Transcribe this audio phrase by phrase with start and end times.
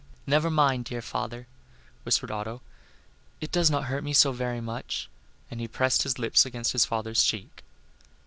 [0.25, 1.45] "Never mind, dear father,"
[2.01, 2.63] whispered Otto;
[3.39, 5.07] "it did not hurt me so very much,"
[5.51, 7.63] and he pressed his lips against his father's cheek.